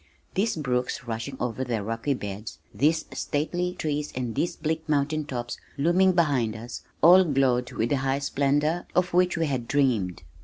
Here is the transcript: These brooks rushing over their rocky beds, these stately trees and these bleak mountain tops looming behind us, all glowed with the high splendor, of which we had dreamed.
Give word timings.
These 0.33 0.55
brooks 0.55 1.03
rushing 1.05 1.37
over 1.39 1.63
their 1.63 1.83
rocky 1.83 2.15
beds, 2.15 2.57
these 2.73 3.05
stately 3.13 3.75
trees 3.77 4.11
and 4.15 4.33
these 4.33 4.55
bleak 4.55 4.89
mountain 4.89 5.25
tops 5.25 5.59
looming 5.77 6.13
behind 6.13 6.55
us, 6.55 6.81
all 7.03 7.23
glowed 7.23 7.71
with 7.73 7.89
the 7.89 7.97
high 7.97 8.17
splendor, 8.17 8.87
of 8.95 9.13
which 9.13 9.37
we 9.37 9.45
had 9.45 9.67
dreamed. 9.67 10.23